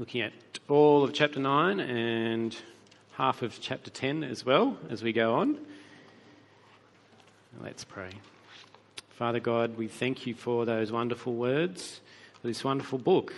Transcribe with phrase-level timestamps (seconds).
[0.00, 0.32] looking at
[0.66, 2.56] all of chapter 9 and
[3.12, 5.58] half of chapter 10 as well as we go on.
[7.62, 8.08] Let's pray.
[9.10, 12.00] Father God, we thank you for those wonderful words,
[12.40, 13.34] for this wonderful book,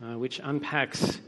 [0.00, 1.20] uh, which unpacks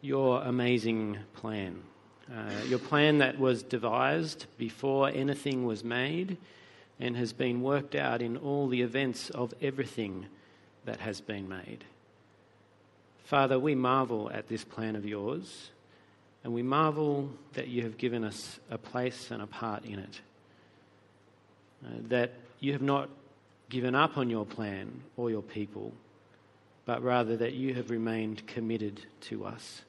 [0.00, 1.80] your amazing plan.
[2.28, 6.36] Uh, your plan that was devised before anything was made
[6.98, 10.26] and has been worked out in all the events of everything
[10.86, 11.84] that has been made.
[13.28, 15.68] Father, we marvel at this plan of yours,
[16.42, 20.20] and we marvel that you have given us a place and a part in it.
[21.84, 23.10] Uh, that you have not
[23.68, 25.92] given up on your plan or your people,
[26.86, 29.82] but rather that you have remained committed to us.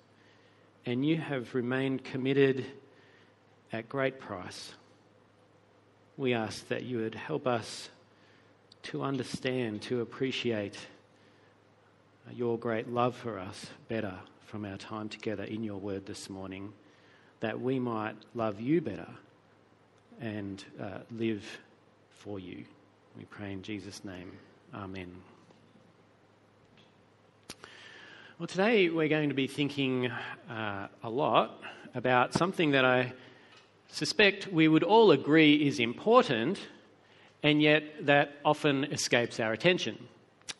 [0.86, 2.66] And you have remained committed
[3.72, 4.74] at great price.
[6.18, 7.88] We ask that you would help us
[8.84, 10.78] to understand, to appreciate
[12.36, 14.14] your great love for us better
[14.46, 16.74] from our time together in your word this morning,
[17.40, 19.10] that we might love you better
[20.20, 21.44] and uh, live
[22.10, 22.66] for you.
[23.18, 24.32] We pray in Jesus' name.
[24.74, 25.12] Amen.
[28.38, 30.10] Well, today we're going to be thinking
[30.50, 31.62] uh, a lot
[31.94, 33.14] about something that I
[33.92, 36.60] suspect we would all agree is important,
[37.44, 40.08] and yet that often escapes our attention.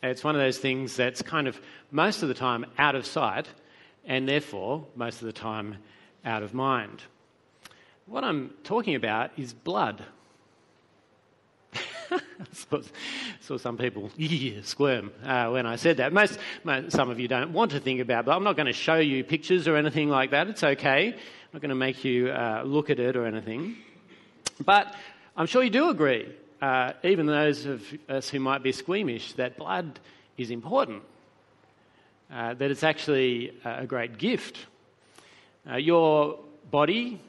[0.02, 3.48] It's one of those things that's kind of most of the time out of sight
[4.06, 5.76] and therefore most of the time
[6.24, 7.02] out of mind.
[8.06, 10.02] What I'm talking about is blood.
[12.52, 12.80] saw,
[13.40, 14.10] saw, some people
[14.62, 16.12] squirm uh, when I said that.
[16.12, 18.36] Most, most, some of you don't want to think about blood.
[18.36, 20.48] I'm not going to show you pictures or anything like that.
[20.48, 21.08] It's okay.
[21.08, 23.76] I'm not going to make you uh, look at it or anything.
[24.64, 24.94] But
[25.36, 29.56] I'm sure you do agree uh, even those of us who might be squeamish, that
[29.56, 29.98] blood
[30.36, 31.02] is important,
[32.30, 34.58] uh, that it's actually a great gift.
[35.70, 36.38] Uh, your
[36.70, 37.20] body,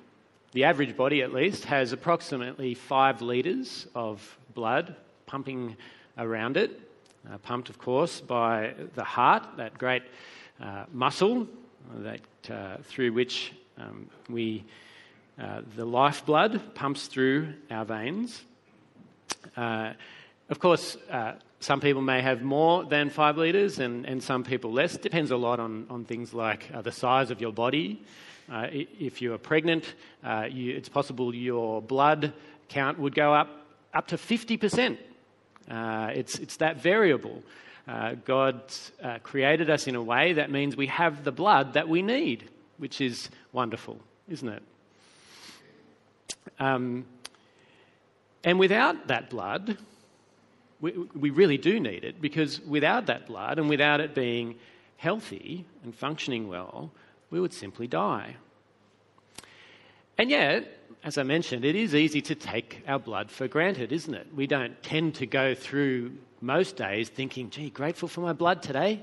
[0.52, 5.78] the average body at least, has approximately five litres of blood pumping
[6.18, 6.80] around it,
[7.32, 10.04] uh, pumped, of course, by the heart, that great
[10.62, 11.48] uh, muscle
[12.00, 14.64] that, uh, through which um, we,
[15.76, 18.44] the lifeblood pumps through our veins.
[19.56, 19.94] Uh,
[20.50, 24.72] of course, uh, some people may have more than five litres and, and some people
[24.72, 24.98] less.
[24.98, 28.02] Depends a lot on, on things like uh, the size of your body.
[28.52, 29.94] Uh, if you are pregnant,
[30.24, 32.34] uh, you, it's possible your blood
[32.68, 33.50] count would go up
[33.94, 34.98] up to 50%.
[35.70, 37.44] Uh, it's, it's that variable.
[38.24, 38.62] God
[39.22, 43.02] created us in a way that means we have the blood that we need, which
[43.02, 44.64] is wonderful, isn't it?
[46.58, 47.06] Um,
[48.44, 49.78] and without that blood,
[50.80, 54.56] we, we really do need it because without that blood and without it being
[54.98, 56.92] healthy and functioning well,
[57.30, 58.36] we would simply die.
[60.18, 64.14] And yet, as I mentioned, it is easy to take our blood for granted, isn't
[64.14, 64.28] it?
[64.36, 69.02] We don't tend to go through most days thinking, gee, grateful for my blood today.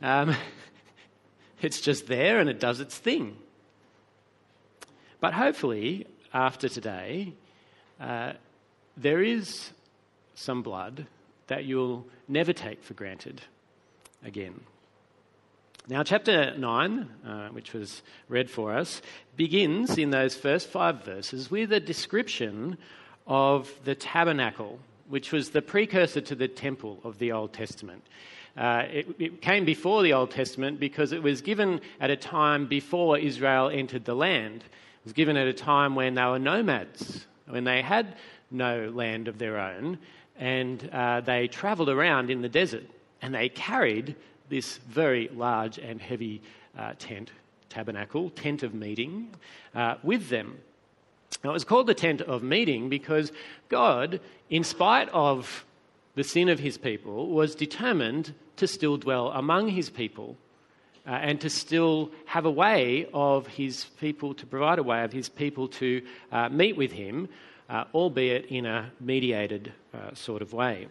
[0.00, 0.34] Um,
[1.62, 3.36] it's just there and it does its thing.
[5.20, 7.32] But hopefully, after today,
[8.00, 8.34] uh,
[8.96, 9.70] there is
[10.34, 11.06] some blood
[11.46, 13.42] that you'll never take for granted
[14.24, 14.60] again.
[15.86, 19.02] Now, chapter 9, uh, which was read for us,
[19.36, 22.78] begins in those first five verses with a description
[23.26, 24.78] of the tabernacle,
[25.08, 28.02] which was the precursor to the temple of the Old Testament.
[28.56, 32.66] Uh, it, it, came before the Old Testament because it was given at a time
[32.66, 34.62] before Israel entered the land.
[34.62, 38.16] It was given at a time when they were nomads, when they had
[38.54, 39.98] no land of their own,
[40.38, 42.84] and uh, they travelled around in the desert
[43.24, 44.14] and they carried
[44.50, 46.42] this very large and heavy
[46.78, 47.30] uh, tent,
[47.70, 49.30] tabernacle, tent of meeting,
[49.74, 50.58] uh, with them.
[51.42, 53.32] Now, it was called the tent of meeting because
[53.70, 54.20] God,
[54.50, 55.64] in spite of
[56.16, 60.36] the sin of his people, was determined to still dwell among his people.
[61.06, 65.12] Uh, and to still have a way of his people, to provide a way of
[65.12, 66.00] his people to
[66.32, 67.28] uh, meet with him
[67.68, 70.88] uh, albeit in a mediated uh, sort of way.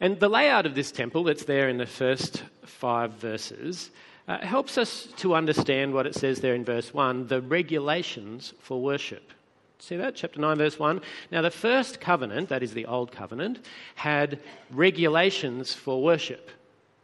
[0.00, 3.90] And the layout of this temple that's there in the first five verses
[4.26, 8.82] uh, helps us to understand what it says there in verse 1 the regulations for
[8.82, 9.32] worship.
[9.78, 10.16] See that?
[10.16, 11.02] Chapter 9, verse 1.
[11.30, 16.50] Now, the first covenant, that is the old covenant, had regulations for worship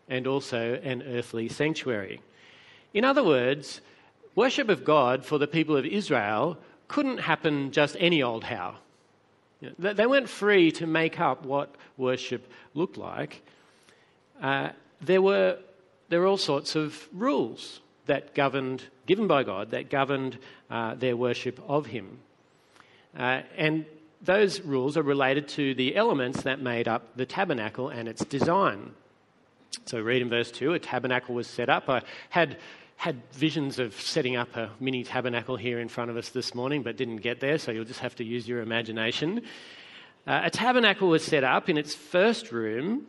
[0.08, 2.20] and also an earthly sanctuary.
[2.94, 3.82] In other words,
[4.34, 6.56] worship of God for the people of Israel
[6.90, 8.74] couldn't happen just any old how.
[9.78, 13.42] They weren't free to make up what worship looked like.
[14.42, 14.70] Uh,
[15.00, 15.58] there were
[16.08, 20.38] there were all sorts of rules that governed, given by God, that governed
[20.68, 22.18] uh, their worship of Him.
[23.16, 23.84] Uh, and
[24.20, 28.94] those rules are related to the elements that made up the tabernacle and its design.
[29.86, 31.88] So, read in verse 2 a tabernacle was set up.
[31.88, 32.58] I had,
[33.00, 36.82] had visions of setting up a mini tabernacle here in front of us this morning,
[36.82, 39.40] but didn't get there, so you'll just have to use your imagination.
[40.26, 43.06] Uh, a tabernacle was set up in its first room.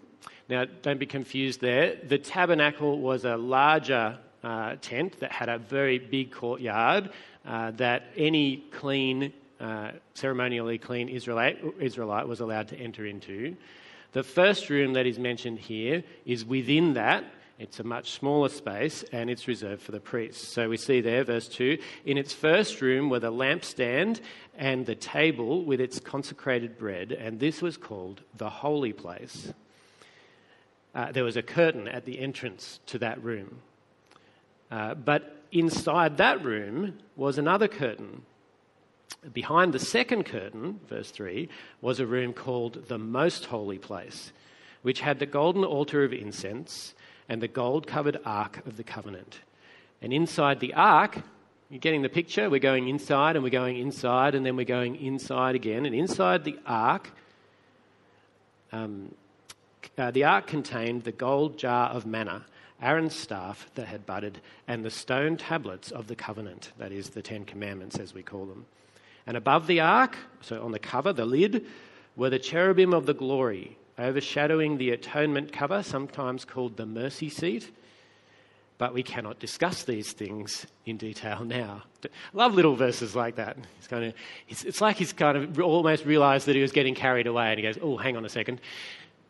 [0.47, 1.97] Now, don't be confused there.
[2.07, 7.09] The tabernacle was a larger uh, tent that had a very big courtyard
[7.45, 13.57] uh, that any clean, uh, ceremonially clean Israelite, Israelite was allowed to enter into.
[14.13, 17.25] The first room that is mentioned here is within that.
[17.61, 20.47] It's a much smaller space and it's reserved for the priests.
[20.47, 24.19] So we see there, verse 2 In its first room were the lampstand
[24.57, 29.53] and the table with its consecrated bread, and this was called the holy place.
[30.95, 33.59] Uh, there was a curtain at the entrance to that room.
[34.71, 38.23] Uh, but inside that room was another curtain
[39.33, 41.47] Behind the second curtain, verse 3,
[41.79, 44.31] was a room called the Most Holy Place,
[44.81, 46.95] which had the golden altar of incense
[47.29, 49.39] and the gold covered Ark of the Covenant.
[50.01, 51.17] And inside the Ark,
[51.69, 52.49] you're getting the picture?
[52.49, 55.85] We're going inside and we're going inside and then we're going inside again.
[55.85, 57.11] And inside the Ark,
[58.71, 59.13] um,
[59.97, 62.45] uh, the Ark contained the gold jar of manna,
[62.81, 67.21] Aaron's staff that had budded, and the stone tablets of the covenant, that is, the
[67.21, 68.65] Ten Commandments as we call them.
[69.27, 71.65] And above the ark, so on the cover, the lid,
[72.15, 77.71] were the cherubim of the glory, overshadowing the atonement cover, sometimes called the mercy seat.
[78.77, 81.83] But we cannot discuss these things in detail now.
[82.33, 83.57] Love little verses like that.
[83.77, 84.13] It's, kind of,
[84.47, 87.59] it's, it's like he's kind of almost realized that he was getting carried away and
[87.59, 88.59] he goes, oh, hang on a second,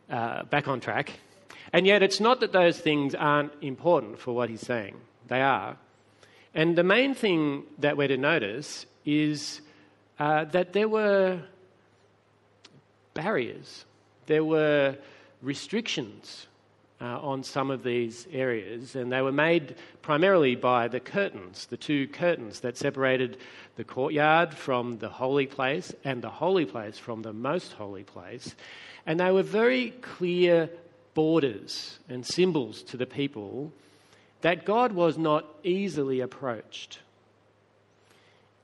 [0.08, 1.12] uh, back on track.
[1.72, 4.96] And yet, it's not that those things aren't important for what he's saying,
[5.28, 5.76] they are.
[6.54, 9.60] And the main thing that we're to notice is
[10.18, 11.40] uh, that there were
[13.14, 13.84] barriers,
[14.26, 14.96] there were
[15.40, 16.46] restrictions
[17.00, 21.76] uh, on some of these areas, and they were made primarily by the curtains, the
[21.76, 23.36] two curtains that separated
[23.76, 28.54] the courtyard from the holy place and the holy place from the most holy place.
[29.04, 30.70] And they were very clear
[31.14, 33.72] borders and symbols to the people
[34.42, 37.00] that God was not easily approached.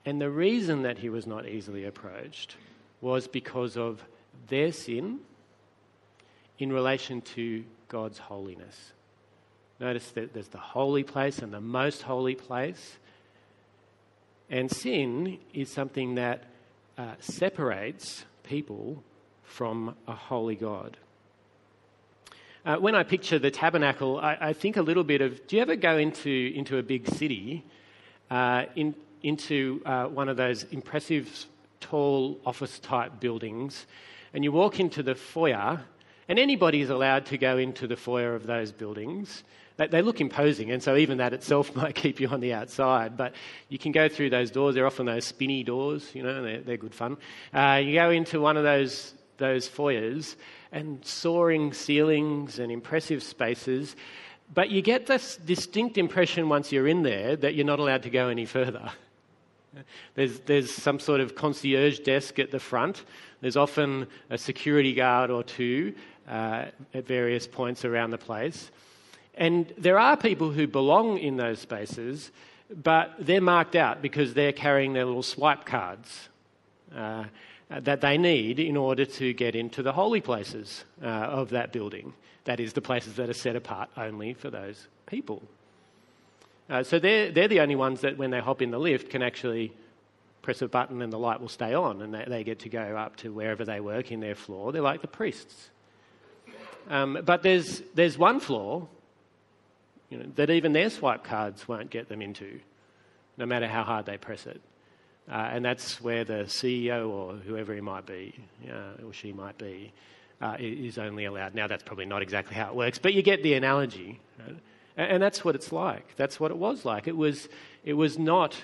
[0.05, 2.57] And the reason that he was not easily approached
[3.01, 4.05] was because of
[4.49, 5.21] their sin
[6.59, 8.93] in relation to God's holiness.
[9.81, 12.99] Notice that there's the holy place and the most holy place.
[14.51, 16.45] And sin is something that
[16.97, 19.03] uh, separates people
[19.45, 20.97] from a holy God.
[22.65, 25.63] Uh, when I picture the tabernacle, I, I, think a little bit of do you
[25.63, 27.65] ever go into, into a big city
[28.31, 31.47] uh, in, into uh, one of those impressive,
[31.81, 33.87] tall office type buildings,
[34.35, 35.85] and you walk into the foyer,
[36.29, 39.45] and anybody is allowed to go into the foyer of those buildings.
[39.79, 43.17] They, they look imposing, and so even that itself might keep you on the outside.
[43.17, 43.35] But
[43.69, 44.75] you can go through those doors.
[44.75, 47.17] They're often those spinny doors, you know, they're, they're good fun.
[47.55, 50.37] Uh, you go into one of those, those foyers,
[50.73, 53.97] and soaring ceilings and impressive spaces.
[54.53, 58.11] But you get this distinct impression once you're in there that you're not allowed to
[58.11, 58.91] go any further.
[60.15, 63.05] There's, there's some sort of concierge desk at the front.
[63.43, 65.95] There's often a security guard or two
[66.29, 68.71] uh, at various points around the place.
[69.35, 72.31] And there are people who belong in those spaces,
[72.71, 76.29] but they're marked out because they're carrying their little swipe cards
[76.95, 77.25] uh,
[77.71, 82.13] that they need in order to get into the holy places uh, of that building.
[82.45, 85.43] That is, the places that are set apart only for those people.
[86.71, 89.23] Uh, so they're, they're the only ones that, when they hop in the lift, can
[89.23, 89.73] actually
[90.43, 92.97] press a button and the light will stay on and they, they get to go
[92.97, 94.73] up to wherever they work in their floor.
[94.73, 95.71] They're like the priests.
[96.89, 98.89] Um, but there's, there's one floor
[100.11, 102.61] you know, that even their swipe cards won't get them into,
[103.37, 104.61] no matter how hard they press it.
[105.31, 108.35] Uh, and that's where the CEO or whoever he might be,
[108.71, 109.93] uh, or she might be,
[110.41, 111.55] uh, is only allowed.
[111.55, 114.21] Now, that's probably not exactly how it works, but you get the analogy.
[114.39, 114.57] Right?
[114.97, 116.17] And that's what it's like.
[116.17, 117.07] That's what it was like.
[117.07, 117.49] It was,
[117.85, 118.57] it was not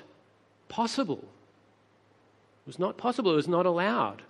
[0.69, 1.23] possible.
[2.65, 3.33] It was not possible.
[3.33, 4.23] It was not allowed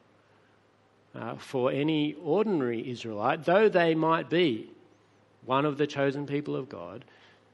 [1.15, 4.69] uh, for any ordinary Israelite, though they might be
[5.45, 7.05] one of the chosen people of God,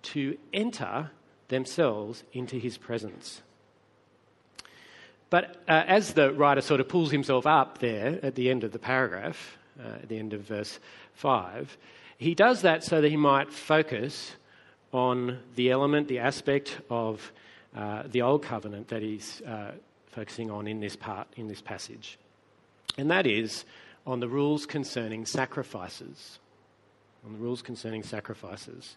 [0.02, 1.10] to enter
[1.48, 3.42] themselves into his presence.
[5.28, 8.72] But uh, as the writer sort of pulls himself up there at the end of
[8.72, 10.78] the paragraph, uh, at the end of verse
[11.14, 11.76] 5,
[12.18, 14.32] he does that so that he might focus
[14.92, 17.32] on the element, the aspect of
[17.76, 19.72] uh, the Old Covenant that he's uh,
[20.08, 22.18] focusing on in this part, in this passage.
[22.96, 23.64] And that is
[24.06, 26.38] on the rules concerning sacrifices.
[27.24, 28.96] On the rules concerning sacrifices.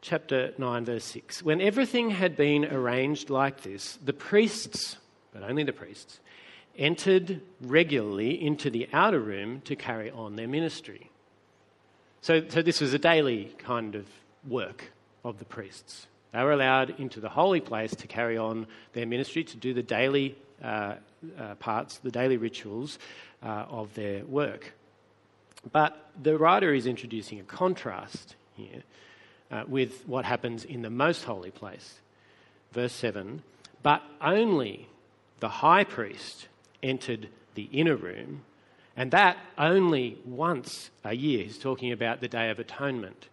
[0.00, 1.42] Chapter 9, verse 6.
[1.42, 4.96] When everything had been arranged like this, the priests,
[5.32, 6.18] but only the priests,
[6.76, 11.10] entered regularly into the outer room to carry on their ministry.
[12.20, 14.06] So, so this was a daily kind of
[14.46, 14.92] work
[15.24, 16.06] of the priests.
[16.32, 19.82] They were allowed into the holy place to carry on their ministry, to do the
[19.82, 20.94] daily uh,
[21.38, 22.98] uh, parts, the daily rituals
[23.42, 24.72] uh, of their work.
[25.70, 28.82] But the writer is introducing a contrast here
[29.50, 32.00] uh, with what happens in the most holy place.
[32.72, 33.42] Verse 7
[33.82, 34.88] But only
[35.40, 36.48] the high priest
[36.82, 38.42] entered the inner room,
[38.96, 41.44] and that only once a year.
[41.44, 43.28] He's talking about the Day of Atonement.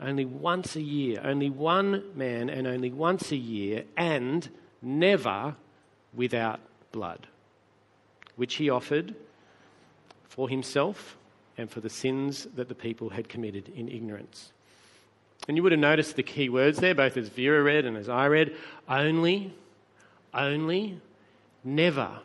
[0.00, 4.48] Only once a year, only one man, and only once a year, and
[4.82, 5.56] never
[6.14, 6.60] without
[6.92, 7.26] blood,
[8.36, 9.14] which he offered
[10.24, 11.16] for himself
[11.56, 14.52] and for the sins that the people had committed in ignorance.
[15.48, 18.08] And you would have noticed the key words there, both as Vera read and as
[18.08, 18.54] I read
[18.88, 19.54] only,
[20.34, 21.00] only,
[21.64, 22.20] never.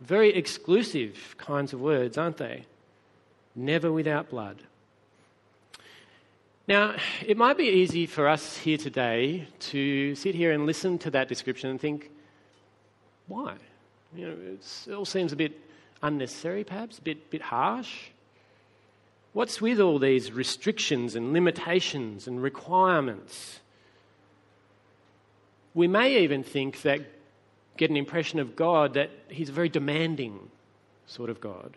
[0.00, 2.64] Very exclusive kinds of words, aren't they?
[3.54, 4.62] Never without blood.
[6.68, 6.94] Now,
[7.26, 11.26] it might be easy for us here today to sit here and listen to that
[11.26, 12.10] description and think,
[13.26, 13.54] why?
[14.14, 14.36] You know,
[14.86, 15.58] it all seems a bit
[16.02, 18.10] unnecessary, perhaps, a bit, bit harsh.
[19.32, 23.60] What's with all these restrictions and limitations and requirements?
[25.74, 27.00] We may even think that,
[27.76, 30.50] get an impression of God that He's a very demanding
[31.06, 31.76] sort of God,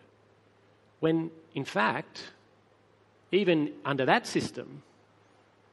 [1.00, 2.24] when in fact,
[3.34, 4.82] even under that system,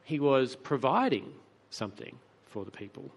[0.03, 1.32] he was providing
[1.70, 2.15] something
[2.46, 3.12] for the people.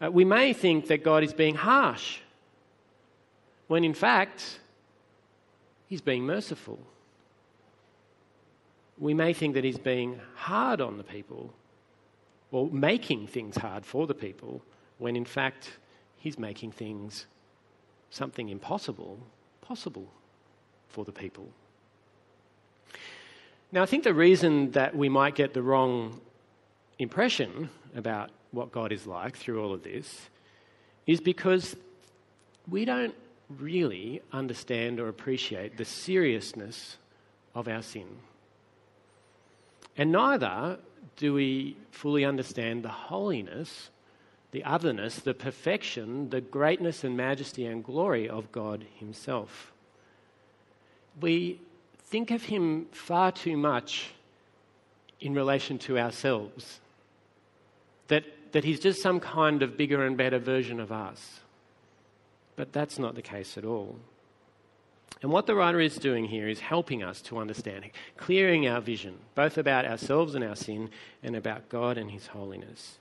[0.00, 2.18] Uh, we may think that God is being harsh,
[3.66, 4.60] when in fact,
[5.86, 6.78] he's being merciful.
[8.98, 11.52] We may think that he's being hard on the people,
[12.50, 14.62] or making things hard for the people,
[14.98, 15.70] when in fact,
[16.16, 17.26] he's making things
[18.10, 19.18] something impossible
[19.66, 20.06] possible
[20.88, 21.48] for the people.
[23.72, 26.20] Now, I think the reason that we might get the wrong
[26.98, 30.28] impression about what God is like through all of this
[31.06, 31.76] is because
[32.68, 33.14] we don't
[33.48, 36.96] really understand or appreciate the seriousness
[37.54, 38.06] of our sin.
[39.96, 40.78] And neither
[41.16, 43.90] do we fully understand the holiness,
[44.50, 49.72] the otherness, the perfection, the greatness and majesty and glory of God Himself.
[51.20, 51.60] We
[52.06, 54.10] think of him far too much
[55.20, 56.80] in relation to ourselves.
[58.08, 61.40] That, that he's just some kind of bigger and better version of us.
[62.54, 63.96] But that's not the case at all.
[65.22, 69.16] And what the writer is doing here is helping us to understand, clearing our vision,
[69.34, 70.90] both about ourselves and our sin,
[71.22, 72.98] and about God and His holiness.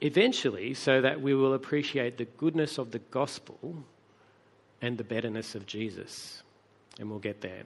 [0.00, 3.84] Eventually, so that we will appreciate the goodness of the gospel
[4.80, 6.42] and the betterness of Jesus
[6.98, 7.62] and we'll get there.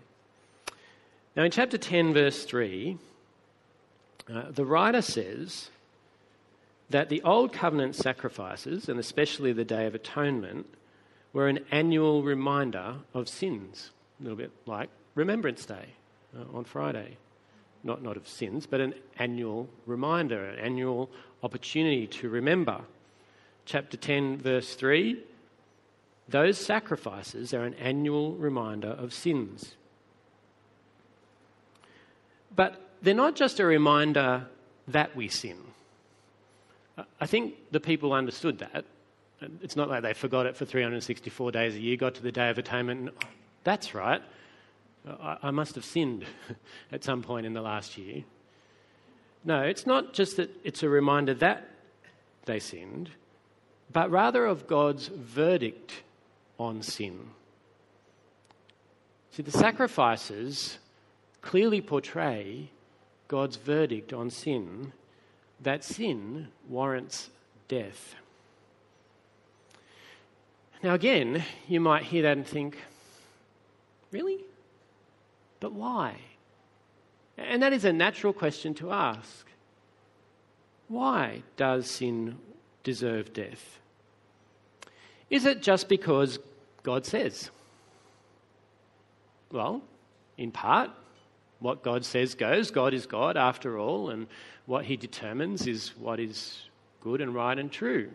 [1.37, 2.97] Now, in chapter 10, verse 3,
[4.33, 5.71] uh, the writer says
[6.91, 10.67] that the Old Covenant sacrifices, and especially the Day of Atonement,
[11.33, 13.91] were an annual reminder of sins,
[14.21, 15.87] a little bit like Remembrance Day
[16.37, 17.17] uh, on Friday.
[17.83, 21.11] Not, not of sins, but an annual reminder, an annual
[21.43, 22.81] opportunity to remember.
[23.67, 25.19] Chapter 10, verse 3
[26.29, 29.75] those sacrifices are an annual reminder of sins.
[32.55, 34.47] But they're not just a reminder
[34.89, 35.59] that we sin.
[37.21, 38.85] I think the people understood that.
[39.61, 42.49] It's not like they forgot it for 364 days a year, got to the Day
[42.51, 43.29] of Atonement, and, oh,
[43.65, 44.23] that's right,
[45.43, 46.25] I must have sinned
[46.93, 48.25] at some point in the last year.
[49.45, 51.69] No, it's not just that it's a reminder that
[52.47, 53.11] they sinned,
[53.93, 56.03] but rather of God's verdict
[56.59, 57.31] on sin.
[59.31, 60.79] See, the sacrifices
[61.43, 62.71] clearly portray
[63.29, 64.93] God's verdict on sin
[65.61, 67.31] that sin warrants
[67.69, 68.15] death.
[70.83, 72.79] Now, again, you might hear that and think,
[74.13, 74.45] really?
[75.59, 76.17] But why?
[77.39, 79.47] And that is a natural question to ask.
[80.89, 82.39] Why does sin
[82.83, 83.81] deserve death?
[85.35, 86.39] Is it just because
[86.85, 87.51] God says?
[89.51, 89.83] Well,
[90.39, 90.91] in part,
[91.59, 92.71] what God says goes.
[92.71, 94.29] God is God after all, and
[94.67, 96.69] what he determines is what is
[97.01, 98.13] good and right and true.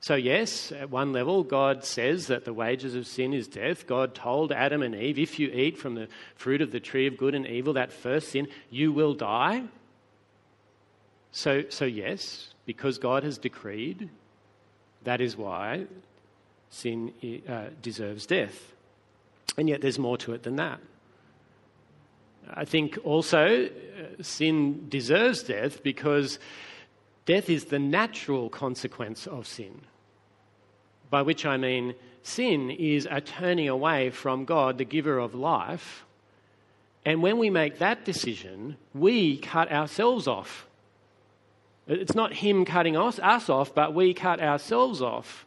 [0.00, 3.86] So, yes, at one level, God says that the wages of sin is death.
[3.86, 7.16] God told Adam and Eve, if you eat from the fruit of the tree of
[7.16, 9.62] good and evil, that first sin, you will die.
[11.32, 14.10] So, so yes, because God has decreed,
[15.04, 15.86] that is why
[16.74, 17.12] sin
[17.48, 18.72] uh, deserves death.
[19.56, 20.80] And yet there's more to it than that.
[22.52, 23.68] I think also uh,
[24.22, 26.38] sin deserves death because
[27.26, 29.82] death is the natural consequence of sin.
[31.10, 36.04] By which I mean, sin is a turning away from God, the giver of life.
[37.04, 40.66] And when we make that decision, we cut ourselves off.
[41.86, 45.46] It's not Him cutting us, us off, but we cut ourselves off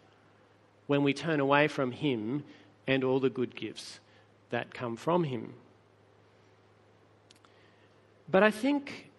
[0.88, 2.44] when we turn away from Him
[2.88, 4.00] and all the good gifts
[4.50, 5.54] that come from Him.
[8.30, 9.10] But I think,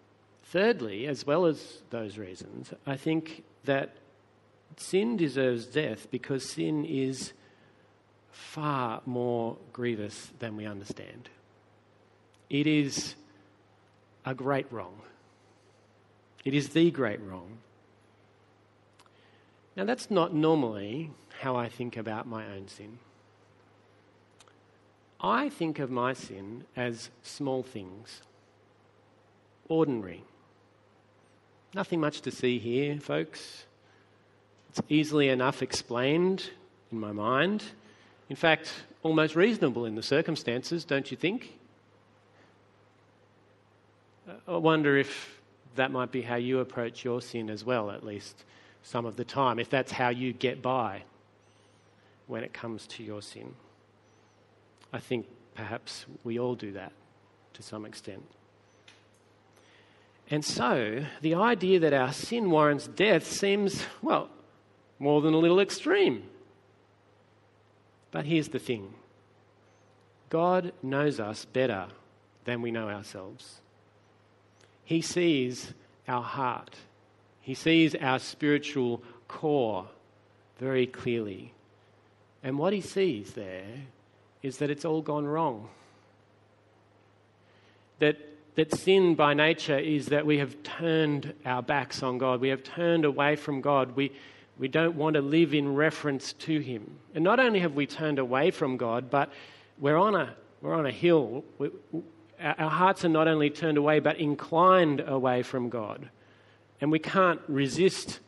[0.43, 3.95] thirdly, as well as those reasons, I think that
[4.77, 7.33] sin deserves death because sin is
[8.31, 11.29] far more grievous than we understand.
[12.49, 13.15] It is
[14.25, 15.01] a great wrong.
[16.45, 17.57] It is the great wrong.
[19.75, 22.99] Now, that's not normally how I think about my own sin.
[25.21, 28.21] I think of my sin as small things,
[29.69, 30.23] ordinary.
[31.73, 33.65] Nothing much to see here, folks.
[34.69, 36.49] It's easily enough explained
[36.91, 37.63] in my mind.
[38.29, 41.53] In fact, almost reasonable in the circumstances, don't you think?
[44.47, 45.39] I wonder if
[45.75, 48.43] that might be how you approach your sin as well, at least
[48.83, 51.03] some of the time, if that's how you get by
[52.29, 53.55] when it comes to your sin.
[54.93, 56.93] I think perhaps we all do that
[57.53, 58.23] to some extent.
[60.29, 64.29] And so, the idea that our sin warrants death seems, well,
[64.99, 66.23] more than a little extreme.
[68.11, 68.93] But here's the thing
[70.29, 71.87] God knows us better
[72.45, 73.59] than we know ourselves.
[74.83, 75.73] He sees
[76.07, 76.75] our heart,
[77.41, 79.87] He sees our spiritual core
[80.59, 81.53] very clearly.
[82.43, 83.65] And what He sees there
[84.41, 85.69] is that it's all gone wrong.
[87.99, 88.17] That,
[88.55, 92.39] that sin by nature is that we have turned our backs on God.
[92.39, 93.95] We have turned away from God.
[93.95, 94.11] We,
[94.57, 96.89] we don't want to live in reference to Him.
[97.13, 99.31] And not only have we turned away from God, but
[99.77, 101.43] we're on a, we're on a hill.
[101.57, 101.69] We,
[102.41, 106.09] our hearts are not only turned away, but inclined away from God.
[106.79, 108.21] And we can't resist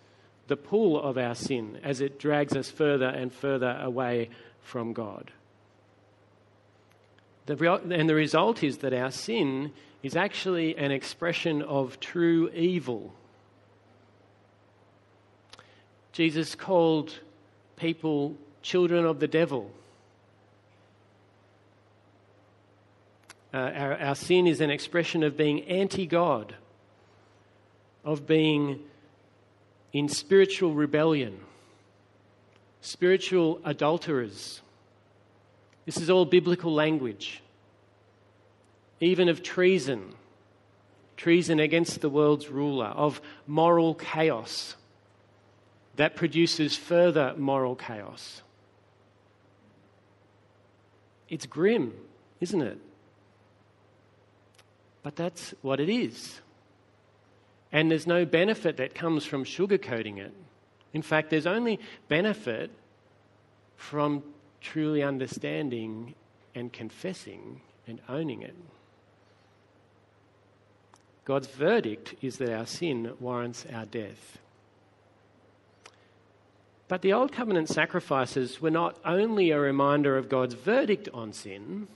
[0.48, 4.30] the pull of our sin as it drags us further and further away
[4.62, 5.32] from God.
[7.46, 9.72] The, and the result is that our sin
[10.04, 13.14] is actually an expression of true evil.
[16.12, 17.20] Jesus called
[17.76, 19.72] people children of the devil.
[23.54, 26.56] Uh, our, our sin is an expression of being anti God,
[28.06, 28.80] of being
[29.94, 31.40] in spiritual rebellion,
[32.82, 34.62] spiritual adulterers
[35.86, 37.42] this is all biblical language,
[39.00, 40.14] even of treason,
[41.18, 44.76] treason against the world's ruler, of moral chaos
[45.96, 48.42] that produces further moral chaos.
[51.30, 51.94] It's grim,
[52.40, 52.78] isn't it?
[55.04, 56.40] But that's what it is.
[57.72, 60.34] And there's no benefit that comes from sugarcoating it.
[60.94, 61.80] In fact, there's only
[62.10, 62.70] benefit
[63.78, 64.24] from
[64.60, 66.14] truly understanding
[66.54, 68.56] and confessing and owning it.
[71.24, 74.38] God's verdict is that our sin warrants our death.
[76.88, 81.88] But the Old Covenant sacrifices were not only a reminder of God's verdict on sin,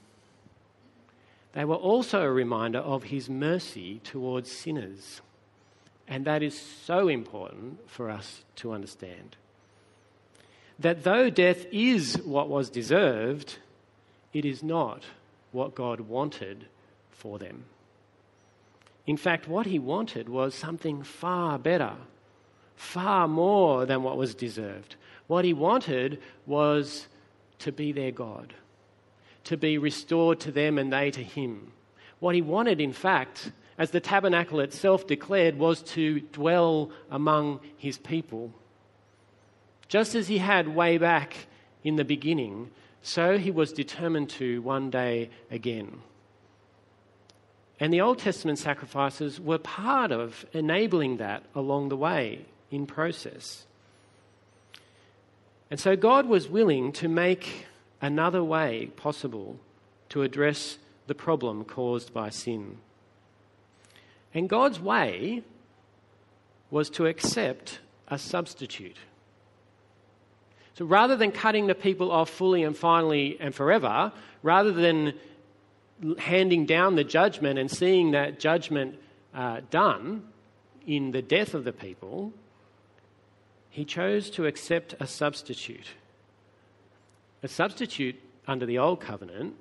[1.52, 5.22] they were also a reminder of his mercy towards sinners.
[6.08, 9.36] And that is so important for us to understand
[10.80, 13.58] that though death is what was deserved,
[14.34, 15.04] it is not
[15.52, 16.66] what God wanted
[17.12, 17.66] for them.
[19.08, 21.94] In fact, what he wanted was something far better,
[22.76, 24.96] far more than what was deserved.
[25.28, 27.08] What he wanted was
[27.60, 28.54] to be their God,
[29.46, 31.72] to be restored to them and they to him.
[32.20, 37.98] What he wanted, in fact, as the tabernacle itself declared, was to dwell among his
[37.98, 38.54] people
[39.88, 41.48] just as he had way back
[41.84, 46.02] in the beginning, so he was determined to one day again.
[47.80, 53.66] And the Old Testament sacrifices were part of enabling that along the way in process.
[55.70, 57.66] And so God was willing to make
[58.02, 59.60] another way possible
[60.10, 62.78] to address the problem caused by sin.
[64.36, 65.42] And God's way
[66.70, 68.98] was to accept a substitute.
[70.74, 74.12] So rather than cutting the people off fully and finally and forever,
[74.44, 75.14] rather than
[76.18, 79.00] handing down the judgment and seeing that judgment
[79.34, 80.28] uh, done
[80.86, 82.34] in the death of the people,
[83.70, 85.88] he chose to accept a substitute.
[87.42, 89.56] A substitute under the old covenant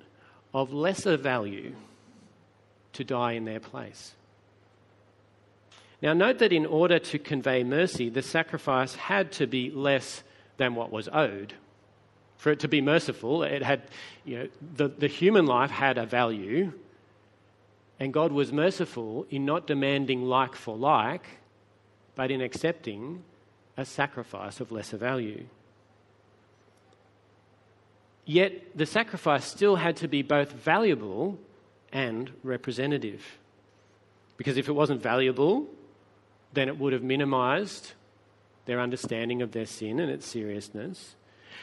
[0.53, 1.75] of lesser value
[2.91, 4.15] to die in their place.
[6.05, 10.21] Now, note that in order to convey mercy, the sacrifice had to be less
[10.57, 11.55] than what was owed.
[12.37, 13.81] For it to be merciful, it had,
[14.23, 16.73] you know, the, the human life had a value,
[17.99, 21.25] and God was merciful in not demanding like for like,
[22.13, 23.23] but in accepting
[23.75, 25.45] a sacrifice of lesser value.
[28.25, 31.39] Yet the sacrifice still had to be both valuable
[31.91, 33.39] and representative.
[34.37, 35.67] Because if it wasn't valuable,
[36.55, 37.93] then it would have minimized
[38.65, 41.15] their understanding of their sin and its seriousness.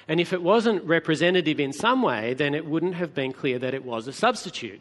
[0.08, 3.74] And if it wasn't representative in some way, then it wouldn't have been clear that
[3.74, 4.80] it was a substitute.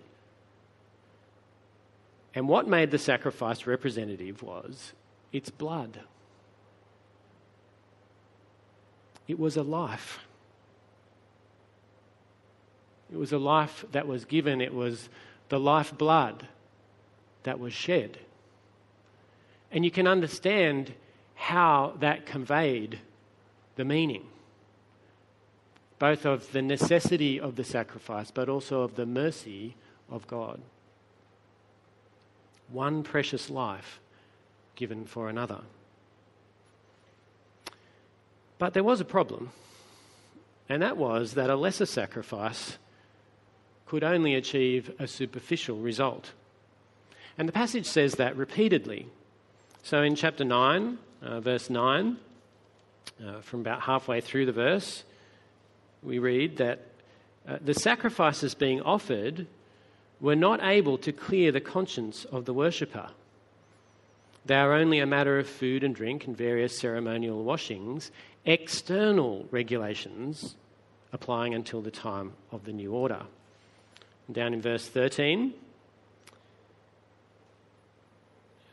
[2.33, 4.93] And what made the sacrifice representative was
[5.31, 5.99] its blood.
[9.27, 10.19] It was a life.
[13.11, 15.09] It was a life that was given, it was
[15.49, 16.47] the life blood
[17.43, 18.17] that was shed.
[19.71, 20.93] And you can understand
[21.35, 22.99] how that conveyed
[23.75, 24.25] the meaning,
[25.97, 29.75] both of the necessity of the sacrifice, but also of the mercy
[30.09, 30.61] of God.
[32.69, 33.99] One precious life
[34.75, 35.61] given for another.
[38.57, 39.51] But there was a problem,
[40.69, 42.77] and that was that a lesser sacrifice
[43.87, 46.31] could only achieve a superficial result.
[47.37, 49.07] And the passage says that repeatedly.
[49.83, 52.17] So in chapter 9, uh, verse 9,
[53.25, 55.03] uh, from about halfway through the verse,
[56.03, 56.85] we read that
[57.47, 59.47] uh, the sacrifices being offered
[60.19, 63.09] were not able to clear the conscience of the worshipper.
[64.45, 68.11] They are only a matter of food and drink and various ceremonial washings,
[68.45, 70.55] external regulations
[71.11, 73.23] applying until the time of the new order.
[74.31, 75.53] Down in verse 13,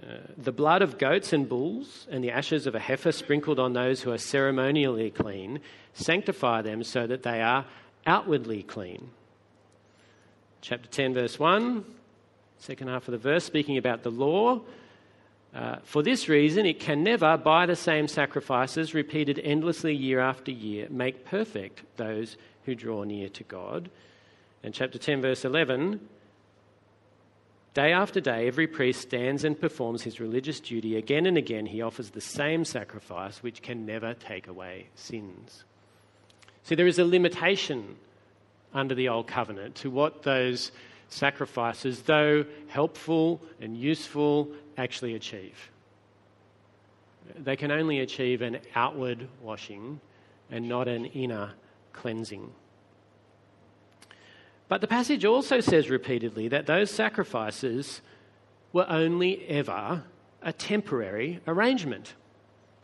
[0.00, 3.72] Uh, the blood of goats and bulls and the ashes of a heifer sprinkled on
[3.72, 5.60] those who are ceremonially clean
[5.92, 7.64] sanctify them so that they are
[8.06, 9.10] outwardly clean.
[10.60, 11.84] Chapter 10, verse 1,
[12.58, 14.60] second half of the verse, speaking about the law.
[15.54, 20.50] Uh, for this reason, it can never, by the same sacrifices repeated endlessly year after
[20.50, 23.90] year, make perfect those who draw near to God.
[24.62, 26.00] And chapter 10, verse 11,
[27.74, 30.96] Day after day, every priest stands and performs his religious duty.
[30.96, 35.64] Again and again, he offers the same sacrifice which can never take away sins.
[36.64, 37.96] See, there is a limitation
[38.74, 40.72] under the Old Covenant to what those
[41.08, 45.70] sacrifices, though helpful and useful, actually achieve.
[47.36, 50.00] They can only achieve an outward washing
[50.50, 51.52] and not an inner
[51.92, 52.50] cleansing.
[54.68, 58.02] But the passage also says repeatedly that those sacrifices
[58.72, 60.04] were only ever
[60.42, 62.14] a temporary arrangement.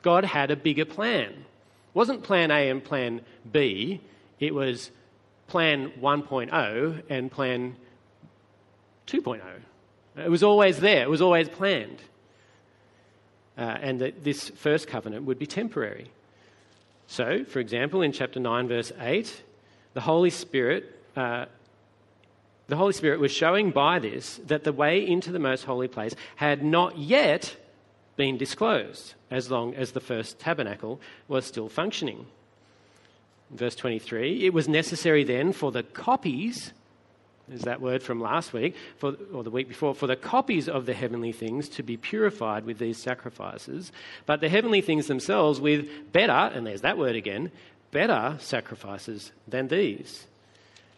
[0.02, 1.30] God had a bigger plan.
[1.30, 3.20] It wasn't plan A and plan
[3.50, 4.00] B,
[4.40, 4.90] it was
[5.46, 7.76] plan 1.0 and plan
[9.06, 9.40] 2.0.
[10.16, 12.00] It was always there, it was always planned.
[13.56, 16.10] Uh, and that this first covenant would be temporary.
[17.06, 19.42] So, for example, in chapter 9, verse 8,
[19.92, 21.44] the Holy Spirit uh,
[22.66, 26.14] the Holy Spirit was showing by this that the way into the most holy place
[26.36, 27.56] had not yet
[28.16, 32.26] been disclosed, as long as the first tabernacle was still functioning.
[33.50, 36.72] Verse 23 It was necessary then for the copies,
[37.52, 40.86] is that word from last week, for, or the week before, for the copies of
[40.86, 43.92] the heavenly things to be purified with these sacrifices,
[44.24, 47.50] but the heavenly things themselves with better, and there's that word again,
[47.90, 50.26] better sacrifices than these.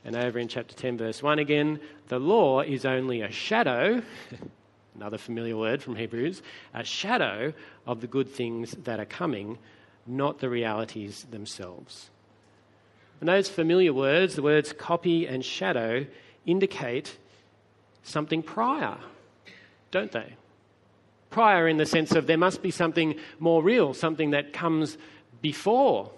[0.07, 4.01] And over in chapter 10, verse 1 again, the law is only a shadow,
[4.95, 6.43] another familiar word from Hebrews,
[6.73, 7.53] a shadow
[7.89, 9.59] of the good things that are coming,
[10.07, 12.11] not the realities themselves.
[13.19, 16.07] And those familiar words, the words copy and shadow,
[16.47, 17.17] indicate
[18.05, 18.99] something prior,
[19.91, 20.35] don't they?
[21.31, 24.99] Prior in the sense of there must be something more real, something that comes
[25.43, 26.13] before,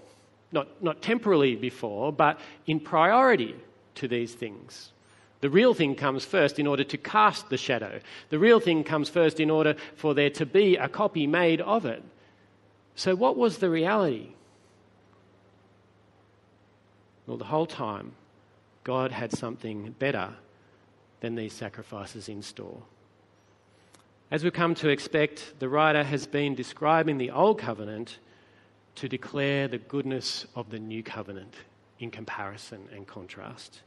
[0.53, 3.57] not, not temporally before, but in priority
[3.99, 4.93] to these things.
[5.41, 8.01] The real thing comes first in order to cast the shadow.
[8.31, 11.87] The real thing comes first in order for there to be a copy made of
[11.87, 12.03] it.
[12.97, 14.31] So, what was the reality?
[17.27, 18.13] Well, the whole time,
[18.83, 20.35] God had something better
[21.21, 22.83] than these sacrifices in store.
[24.31, 28.19] As we come to expect, the writer has been describing the Old Covenant
[28.97, 31.55] to declare the goodness of the New Covenant
[32.01, 33.83] in comparison and contrast.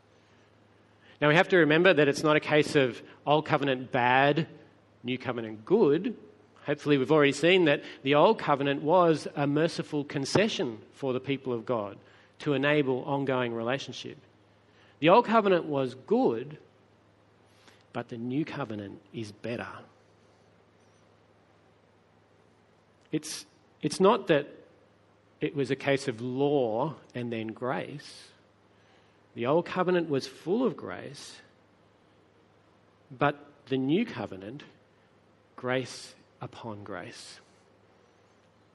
[1.22, 4.48] Now, we have to remember that it's not a case of Old Covenant bad,
[5.04, 6.16] New Covenant good.
[6.66, 11.54] Hopefully, we've already seen that the Old Covenant was a merciful concession for the people
[11.54, 11.98] of God
[12.40, 14.18] to enable ongoing relationship.
[15.00, 16.58] The Old Covenant was good,
[17.94, 19.68] but the New Covenant is better.
[23.12, 23.46] It's,
[23.84, 24.48] it's not that
[25.40, 28.31] it was a case of law and then grace.
[29.36, 31.38] The Old Covenant was full of grace,
[33.17, 34.63] but the New Covenant,
[35.56, 37.39] grace upon grace.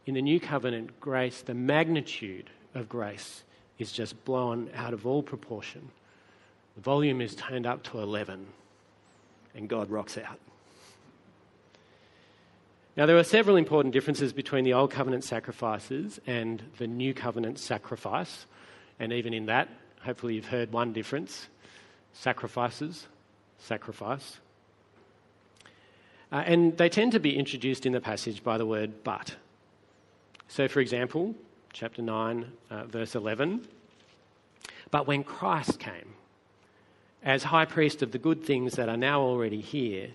[0.06, 3.42] In the New Covenant, grace, the magnitude of grace
[3.78, 5.90] is just blown out of all proportion.
[6.76, 8.46] The volume is turned up to 11,
[9.54, 10.38] and God rocks out.
[12.96, 17.58] Now, there are several important differences between the Old Covenant sacrifices and the New Covenant
[17.58, 18.46] sacrifice,
[18.98, 19.68] and even in that,
[20.06, 21.48] hopefully you've heard one difference
[22.12, 23.08] sacrifices,
[23.58, 24.38] sacrifice.
[26.32, 29.36] Uh, and they tend to be introduced in the passage by the word but.
[30.48, 31.34] So, for example,
[31.74, 33.66] chapter 9, uh, verse 11.
[34.90, 36.14] But when Christ came,
[37.22, 40.08] as high priest of the good things that are now already here,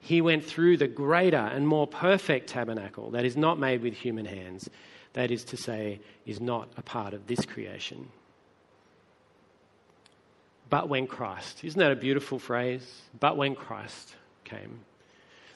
[0.00, 4.24] he went through the greater and more perfect tabernacle that is not made with human
[4.24, 4.70] hands,
[5.12, 8.08] that is to say, is not a part of this creation.
[10.70, 13.02] But when Christ, isn't that a beautiful phrase?
[13.18, 14.80] But when Christ came.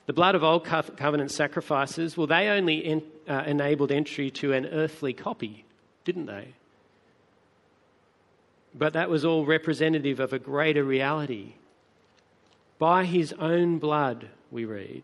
[0.07, 4.67] The blood of old covenant sacrifices, well, they only en- uh, enabled entry to an
[4.67, 5.65] earthly copy,
[6.05, 6.55] didn't they?
[8.75, 11.55] But that was all representative of a greater reality.
[12.79, 15.03] By his own blood, we read.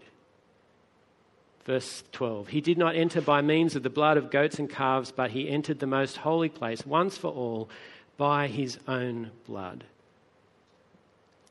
[1.64, 5.12] Verse 12 He did not enter by means of the blood of goats and calves,
[5.12, 7.68] but he entered the most holy place once for all
[8.16, 9.84] by his own blood.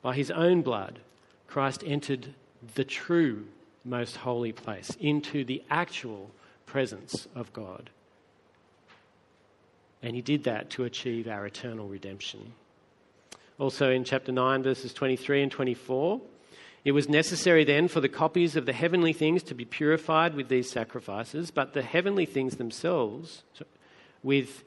[0.04, 0.98] By his own blood,
[1.46, 2.34] Christ entered
[2.74, 3.46] the true
[3.86, 6.30] most holy place, into the actual
[6.66, 7.88] presence of God.
[10.02, 12.52] And he did that to achieve our eternal redemption.
[13.58, 16.20] Also in chapter 9, verses 23 and 24,
[16.84, 20.48] it was necessary then for the copies of the heavenly things to be purified with
[20.48, 23.42] these sacrifices, but the heavenly things themselves,
[24.22, 24.64] with,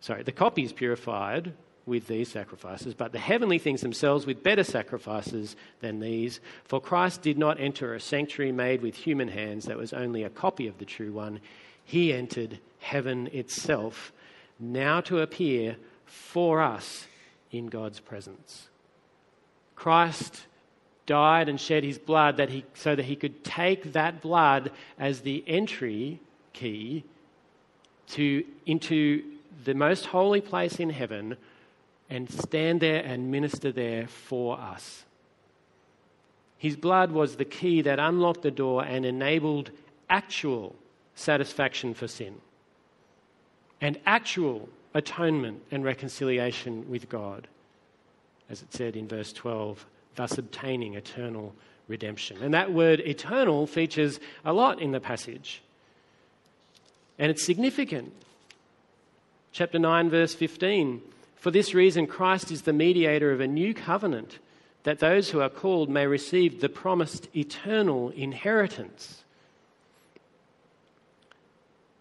[0.00, 1.52] sorry, the copies purified
[1.90, 6.40] with these sacrifices, but the heavenly things themselves with better sacrifices than these.
[6.64, 10.30] For Christ did not enter a sanctuary made with human hands that was only a
[10.30, 11.40] copy of the true one.
[11.84, 14.12] He entered heaven itself,
[14.60, 15.76] now to appear
[16.06, 17.08] for us
[17.50, 18.68] in God's presence.
[19.74, 20.46] Christ
[21.06, 25.22] died and shed his blood that he, so that he could take that blood as
[25.22, 26.20] the entry
[26.52, 27.02] key
[28.10, 29.24] to, into
[29.64, 31.36] the most holy place in heaven
[32.10, 35.04] and stand there and minister there for us.
[36.58, 39.70] His blood was the key that unlocked the door and enabled
[40.10, 40.74] actual
[41.14, 42.34] satisfaction for sin
[43.80, 47.48] and actual atonement and reconciliation with God,
[48.50, 51.54] as it said in verse 12, thus obtaining eternal
[51.88, 52.42] redemption.
[52.42, 55.62] And that word eternal features a lot in the passage.
[57.18, 58.12] And it's significant.
[59.52, 61.00] Chapter 9, verse 15
[61.40, 64.38] for this reason, Christ is the mediator of a new covenant,
[64.82, 69.24] that those who are called may receive the promised eternal inheritance.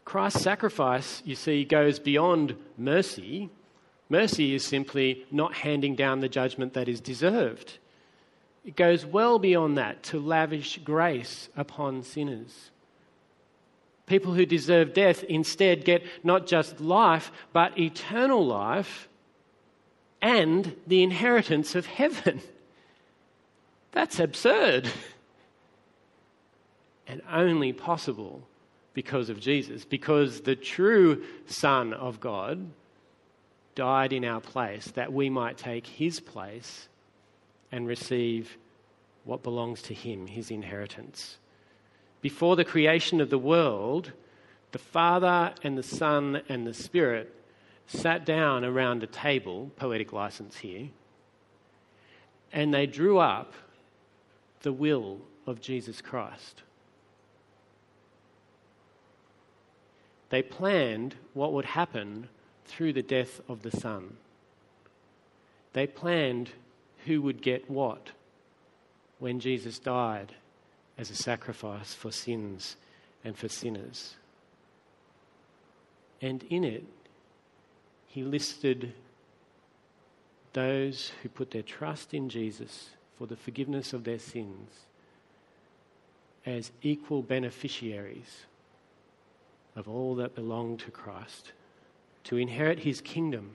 [0.04, 3.50] Christ's sacrifice, you see, goes beyond mercy.
[4.10, 7.78] Mercy is simply not handing down the judgment that is deserved.
[8.66, 12.72] It goes well beyond that to lavish grace upon sinners.
[14.06, 19.09] People who deserve death instead get not just life, but eternal life
[20.22, 22.42] and the inheritance of heaven.
[23.92, 24.90] That's absurd.
[27.12, 28.44] And only possible
[28.94, 32.70] because of Jesus, because the true Son of God
[33.74, 36.88] died in our place that we might take his place
[37.72, 38.58] and receive
[39.24, 41.38] what belongs to him, his inheritance.
[42.22, 44.12] Before the creation of the world,
[44.72, 47.34] the Father and the Son and the Spirit
[47.90, 50.90] sat down around a table, poetic license here,
[52.54, 53.54] and they drew up
[54.62, 56.62] the will of Jesus Christ.
[60.30, 62.30] They planned what would happen
[62.66, 64.18] through the death of the Son.
[65.74, 66.52] They planned
[67.06, 68.12] who would get what
[69.18, 70.34] when Jesus died
[70.96, 72.76] as a sacrifice for sins
[73.24, 74.16] and for sinners.
[76.22, 76.84] And in it,
[78.10, 78.94] he listed
[80.54, 84.72] those who put their trust in Jesus for the forgiveness of their sins
[86.46, 88.46] as equal beneficiaries
[89.76, 91.52] of all that belong to Christ,
[92.24, 93.52] to inherit his kingdom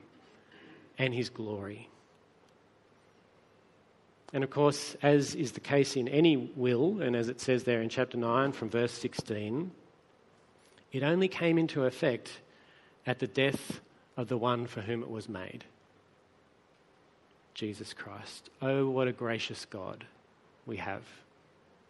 [0.96, 1.88] and his glory.
[4.32, 7.82] And of course, as is the case in any will, and as it says there
[7.82, 9.72] in chapter 9 from verse 16,
[10.92, 12.30] it only came into effect
[13.06, 13.80] at the death
[14.16, 15.64] of the one for whom it was made
[17.54, 18.50] Jesus Christ.
[18.60, 20.04] Oh, what a gracious God
[20.66, 21.04] we have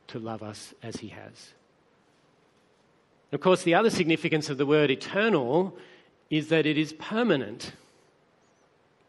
[0.08, 1.52] to love us as he has.
[3.32, 5.76] Of course, the other significance of the word eternal
[6.30, 7.72] is that it is permanent.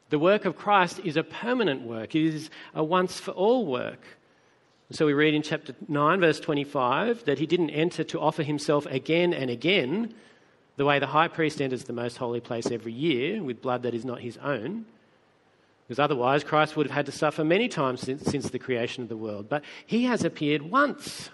[0.10, 4.02] The work of Christ is a permanent work, it is a once for all work.
[4.92, 8.86] So we read in chapter 9, verse 25, that he didn't enter to offer himself
[8.86, 10.14] again and again,
[10.78, 13.94] the way the high priest enters the most holy place every year with blood that
[13.94, 14.86] is not his own.
[15.88, 19.10] Because otherwise, Christ would have had to suffer many times since, since the creation of
[19.10, 19.48] the world.
[19.48, 21.30] But he has appeared once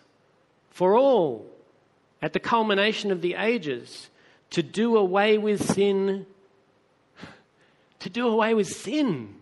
[0.69, 1.45] for all
[2.21, 4.09] at the culmination of the ages
[4.51, 6.25] to do away with sin
[7.99, 9.35] to do away with sin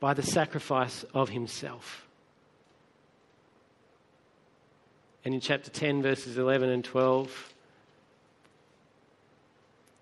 [0.00, 2.08] by the sacrifice of himself.
[5.24, 7.53] And in chapter 10, verses 11 and 12,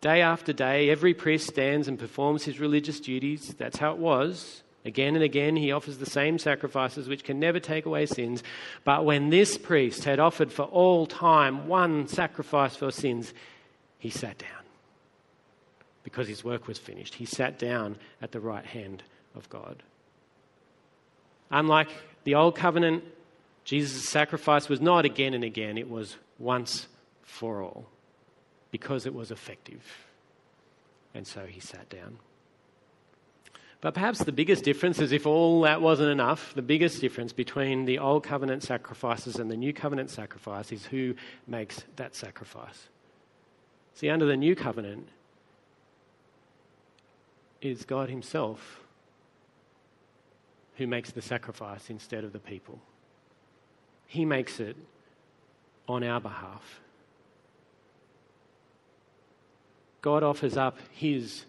[0.02, 3.54] day after day, every priest stands and performs his religious duties.
[3.56, 4.62] That's how it was.
[4.84, 8.42] Again and again, he offers the same sacrifices which can never take away sins.
[8.84, 13.32] But when this priest had offered for all time one sacrifice for sins,
[13.98, 14.50] he sat down
[16.02, 17.14] because his work was finished.
[17.14, 19.04] He sat down at the right hand
[19.36, 19.84] of God.
[21.48, 21.90] Unlike
[22.24, 23.04] the old covenant,
[23.62, 26.88] Jesus' sacrifice was not again and again, it was once
[27.22, 27.86] for all
[28.72, 29.82] because it was effective.
[31.14, 32.18] And so he sat down.
[33.80, 37.85] But perhaps the biggest difference is if all that wasn't enough, the biggest difference between
[37.85, 41.14] the old covenant sacrifices and the new covenant sacrifice is who
[41.46, 42.88] makes that sacrifice.
[43.94, 45.08] See, under the new covenant,
[47.62, 48.80] is God Himself
[50.76, 52.80] who makes the sacrifice instead of the people.
[54.06, 54.76] He makes it
[55.88, 56.80] on our behalf.
[60.02, 61.44] God offers up His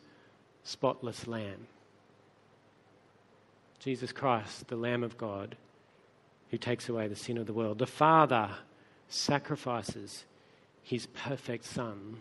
[0.64, 1.68] spotless Lamb.
[3.80, 5.58] Jesus Christ, the Lamb of God,
[6.52, 7.80] who takes away the sin of the world.
[7.80, 8.50] The Father
[9.10, 10.24] sacrifices
[10.84, 12.18] His perfect Son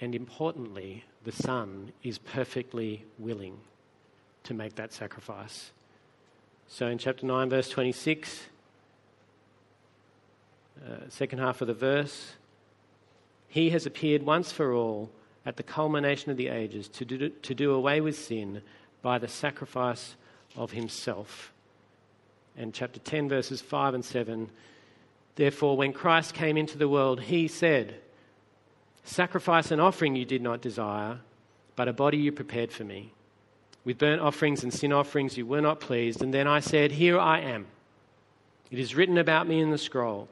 [0.00, 3.58] and importantly, the Son is perfectly willing
[4.44, 5.70] to make that sacrifice.
[6.68, 8.46] So in chapter 9, verse 26,
[10.82, 12.32] uh, second half of the verse,
[13.48, 15.10] He has appeared once for all
[15.46, 18.62] at the culmination of the ages to do, to do away with sin
[19.02, 20.16] by the sacrifice
[20.56, 21.52] of Himself.
[22.56, 24.50] And chapter 10, verses 5 and 7,
[25.36, 27.94] Therefore, when Christ came into the world, He said,
[29.04, 31.20] Sacrifice and offering you did not desire,
[31.74, 33.12] but a body you prepared for me.
[33.84, 36.22] With burnt offerings and sin offerings you were not pleased.
[36.22, 37.66] And then I said, Here I am.
[38.70, 40.28] It is written about me in the scroll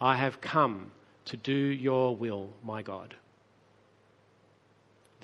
[0.00, 0.90] I have come
[1.26, 3.14] to do your will, my God.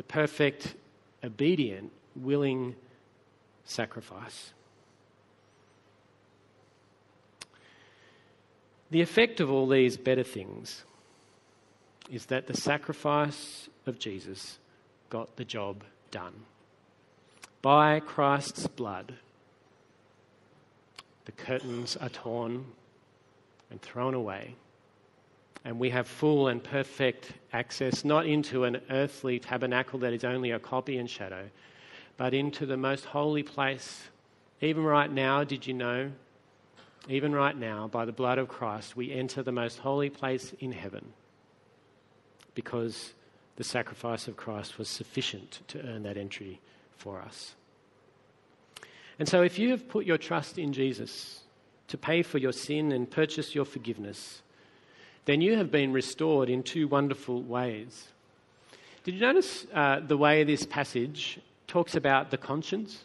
[0.03, 0.75] The perfect,
[1.23, 2.75] obedient, willing
[3.65, 4.53] sacrifice.
[8.91, 10.83] The effect of all these better things
[12.11, 14.59] is that the sacrifice of Jesus
[15.09, 16.35] got the job done.
[17.63, 19.15] By Christ's blood,
[21.27, 22.65] the curtains are torn
[23.71, 24.57] and thrown away,
[25.65, 30.51] and we have full and perfect access not into an earthly tabernacle that is only
[30.51, 31.49] a copy and shadow,
[32.17, 34.09] but into the most holy place.
[34.61, 36.11] Even right now, did you know?
[37.09, 40.73] Even right now, by the blood of Christ, we enter the most holy place in
[40.73, 41.13] heaven
[42.55, 43.15] because
[43.57, 46.61] the sacrifice of Christ was sufficient to earn that entry
[46.97, 47.55] for us.
[49.19, 51.41] And so, if you have put your trust in Jesus
[51.89, 54.42] to pay for your sin and purchase your forgiveness,
[55.25, 58.09] then you have been restored in two wonderful ways.
[59.05, 63.05] Did you notice uh, the way this passage talks about the conscience?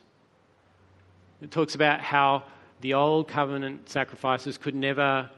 [1.42, 2.44] It talks about how
[2.82, 5.30] the old covenant sacrifices could never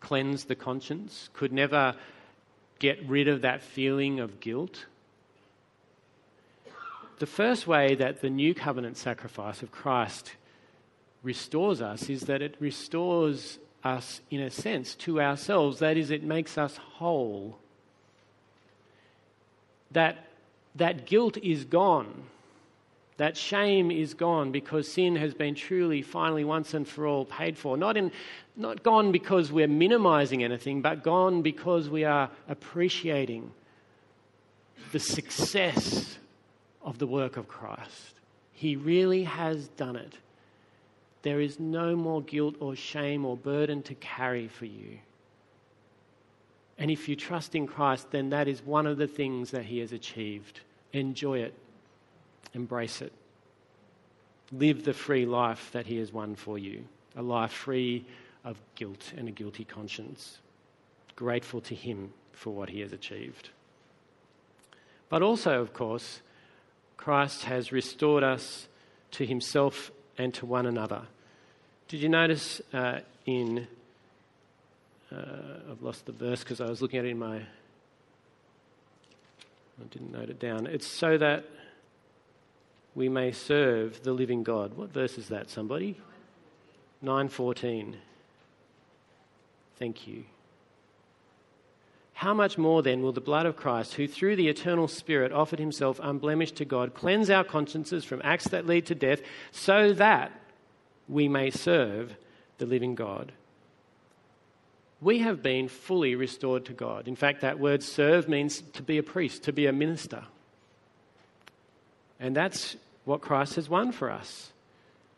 [0.00, 1.94] cleanse the conscience, could never
[2.78, 4.86] get rid of that feeling of guilt.
[7.18, 10.32] The first way that the new covenant sacrifice of Christ
[11.22, 15.78] restores us is that it restores us, in a sense, to ourselves.
[15.78, 17.58] That is, it makes us whole.
[19.92, 20.26] That,
[20.74, 22.24] that guilt is gone.
[23.16, 27.56] That shame is gone because sin has been truly, finally, once and for all paid
[27.56, 27.76] for.
[27.76, 28.12] Not, in,
[28.56, 33.52] not gone because we're minimizing anything, but gone because we are appreciating
[34.92, 36.18] the success
[36.82, 38.14] of the work of Christ.
[38.52, 40.14] He really has done it.
[41.26, 44.98] There is no more guilt or shame or burden to carry for you.
[46.78, 49.80] And if you trust in Christ, then that is one of the things that He
[49.80, 50.60] has achieved.
[50.92, 51.52] Enjoy it,
[52.54, 53.12] embrace it.
[54.52, 56.84] Live the free life that He has won for you
[57.16, 58.04] a life free
[58.44, 60.38] of guilt and a guilty conscience.
[61.16, 63.50] Grateful to Him for what He has achieved.
[65.08, 66.20] But also, of course,
[66.96, 68.68] Christ has restored us
[69.10, 71.02] to Himself and to one another.
[71.88, 73.68] Did you notice uh, in.
[75.12, 77.36] Uh, I've lost the verse because I was looking at it in my.
[77.36, 77.44] I
[79.90, 80.66] didn't note it down.
[80.66, 81.44] It's so that
[82.96, 84.74] we may serve the living God.
[84.74, 85.96] What verse is that, somebody?
[87.02, 87.98] 914.
[89.78, 90.24] Thank you.
[92.14, 95.58] How much more then will the blood of Christ, who through the eternal Spirit offered
[95.58, 99.20] himself unblemished to God, cleanse our consciences from acts that lead to death,
[99.52, 100.32] so that
[101.08, 102.16] we may serve
[102.58, 103.32] the living God?
[105.00, 107.06] We have been fully restored to God.
[107.06, 110.24] In fact, that word serve means to be a priest, to be a minister.
[112.18, 114.52] And that's what Christ has won for us.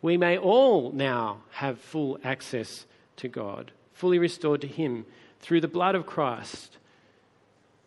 [0.02, 2.86] We may all now have full access
[3.16, 5.06] to God, fully restored to Him
[5.40, 6.78] through the blood of Christ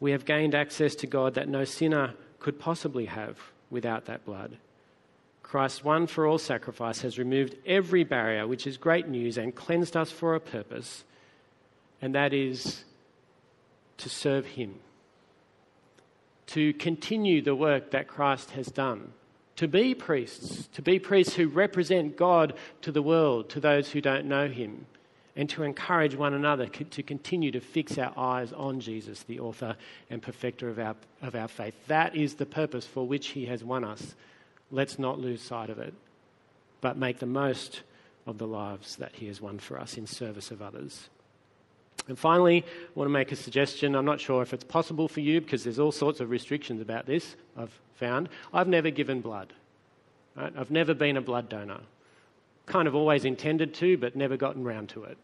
[0.02, 3.38] we have gained access to God that no sinner could possibly have
[3.70, 4.58] without that blood.
[5.52, 9.98] Christ's one for all sacrifice has removed every barrier, which is great news, and cleansed
[9.98, 11.04] us for a purpose,
[12.02, 12.86] and that is
[13.98, 14.76] to serve Him,
[16.48, 19.12] to continue the work that Christ has done,
[19.58, 24.00] to be priests, to be priests who represent God to the world, to those who
[24.00, 24.86] don't know Him
[25.36, 29.76] and to encourage one another to continue to fix our eyes on Jesus, the author
[30.10, 31.74] and perfecter of our, of our faith.
[31.88, 34.16] That is the purpose for which He has won us.
[34.72, 35.94] Let's not lose sight of it,
[36.80, 37.82] but make the most
[38.26, 41.10] of the lives that He has won for us in service of others.
[42.08, 43.96] And finally, I want to make a suggestion.
[43.96, 47.06] I'm not sure if it's possible for you because there's all sorts of restrictions about
[47.06, 48.30] this, I've found.
[48.54, 49.54] I've never given blood.
[50.36, 50.54] Right?
[50.58, 51.82] I've never been a blood donor
[52.72, 55.18] kind of always intended to, but never gotten round to it.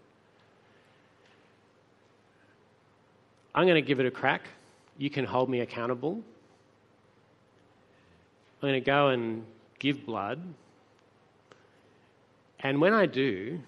[3.55, 4.43] I'm going to give it a crack.
[4.97, 6.21] You can hold me accountable.
[8.61, 9.45] I'm going to go and
[9.77, 10.41] give blood.
[12.59, 13.59] And when I do,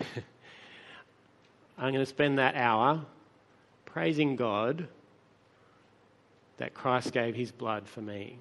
[1.78, 3.04] I'm going to spend that hour
[3.84, 4.88] praising God
[6.56, 8.38] that Christ gave his blood for me.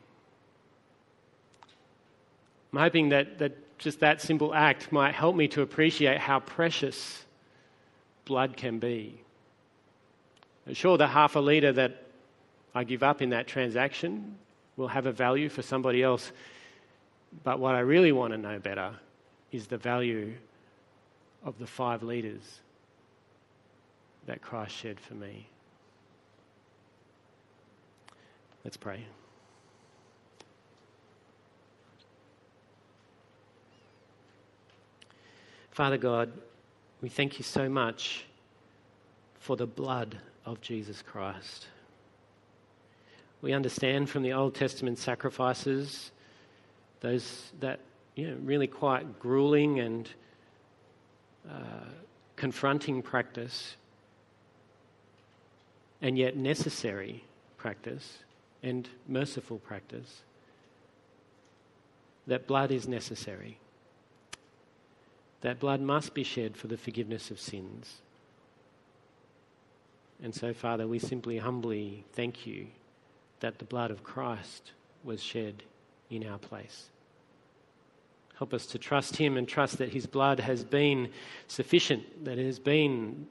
[2.74, 7.24] I'm hoping that, that just that simple act might help me to appreciate how precious
[8.26, 9.22] blood can be.
[10.74, 12.02] Sure, the half a litre that
[12.74, 14.38] I give up in that transaction
[14.78, 16.32] will have a value for somebody else,
[17.44, 18.92] but what I really want to know better
[19.52, 20.34] is the value
[21.44, 22.60] of the five litres
[24.26, 25.48] that Christ shed for me.
[28.64, 29.06] Let's pray.
[35.70, 36.32] Father God,
[37.02, 38.26] we thank you so much
[39.40, 41.68] for the blood of Jesus Christ.
[43.46, 46.10] We understand from the Old Testament sacrifices
[47.02, 47.80] those that
[48.16, 50.10] you know, really quite grueling and
[51.48, 51.86] uh,
[52.38, 53.76] confronting practice,
[56.02, 57.24] and yet necessary
[57.56, 58.18] practice
[58.64, 60.24] and merciful practice.
[62.26, 63.60] That blood is necessary.
[65.42, 67.98] That blood must be shed for the forgiveness of sins.
[70.24, 72.70] And so, Father, we simply humbly thank you
[73.40, 74.72] that the blood of Christ
[75.04, 75.64] was shed
[76.10, 76.90] in our place.
[78.38, 81.10] Help us to trust Him and trust that His blood has been
[81.48, 83.28] sufficient, that it has been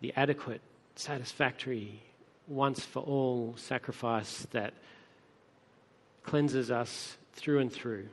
[0.00, 0.60] the adequate,
[0.96, 2.02] satisfactory,
[2.46, 4.74] once for all sacrifice that
[6.24, 8.08] cleanses us through and through,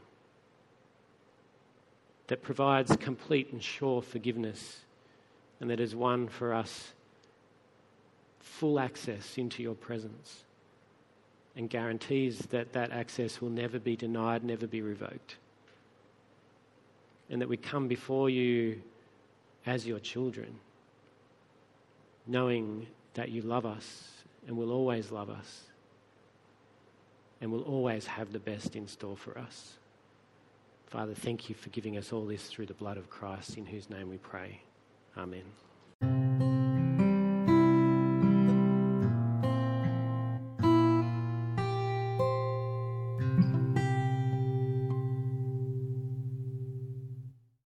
[2.27, 4.79] that provides complete and sure forgiveness,
[5.59, 6.93] and that has won for us
[8.39, 10.43] full access into your presence
[11.55, 15.35] and guarantees that that access will never be denied, never be revoked.
[17.29, 18.81] And that we come before you
[19.65, 20.59] as your children,
[22.27, 24.09] knowing that you love us
[24.47, 25.63] and will always love us
[27.41, 29.73] and will always have the best in store for us.
[30.87, 33.89] Father, thank you for giving us all this through the blood of Christ, in whose
[33.89, 34.61] name we pray.
[35.17, 36.60] Amen.